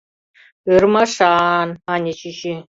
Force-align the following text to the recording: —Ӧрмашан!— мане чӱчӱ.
—Ӧрмашан!— 0.73 1.69
мане 1.85 2.11
чӱчӱ. 2.19 2.53